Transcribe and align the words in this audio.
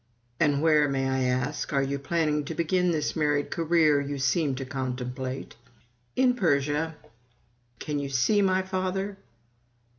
"And 0.39 0.63
where, 0.63 0.89
may 0.89 1.07
I 1.07 1.21
ask, 1.29 1.71
are 1.73 1.83
you 1.83 1.99
planning 1.99 2.43
to 2.45 2.55
begin 2.55 2.89
this 2.89 3.15
married 3.15 3.51
career 3.51 4.01
you 4.01 4.17
seem 4.17 4.55
to 4.55 4.65
contemplate?" 4.65 5.55
"In 6.15 6.33
Persia." 6.33 6.95
Can 7.77 7.99
you 7.99 8.09
see 8.09 8.41
my 8.41 8.63
father? 8.63 9.17